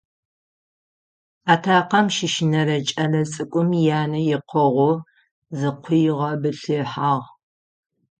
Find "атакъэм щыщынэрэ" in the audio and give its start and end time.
1.53-2.77